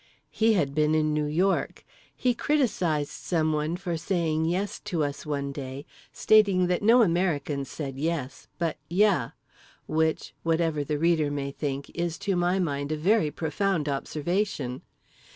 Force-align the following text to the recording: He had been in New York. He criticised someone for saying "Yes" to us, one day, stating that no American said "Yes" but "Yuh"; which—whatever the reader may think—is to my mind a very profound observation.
He 0.31 0.53
had 0.53 0.73
been 0.73 0.95
in 0.95 1.13
New 1.13 1.27
York. 1.27 1.85
He 2.15 2.33
criticised 2.33 3.11
someone 3.11 3.77
for 3.77 3.97
saying 3.97 4.45
"Yes" 4.45 4.79
to 4.79 5.03
us, 5.03 5.27
one 5.27 5.51
day, 5.51 5.85
stating 6.11 6.65
that 6.65 6.81
no 6.81 7.03
American 7.03 7.65
said 7.65 7.99
"Yes" 7.99 8.47
but 8.57 8.77
"Yuh"; 8.89 9.33
which—whatever 9.85 10.83
the 10.83 10.97
reader 10.97 11.29
may 11.29 11.51
think—is 11.51 12.17
to 12.17 12.35
my 12.35 12.57
mind 12.57 12.91
a 12.91 12.97
very 12.97 13.29
profound 13.29 13.87
observation. 13.87 14.81